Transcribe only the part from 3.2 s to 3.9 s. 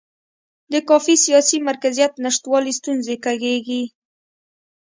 کړېږي.